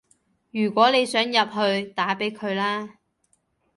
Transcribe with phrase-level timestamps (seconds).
[0.49, 2.97] 如果你想入去，打畀佢啦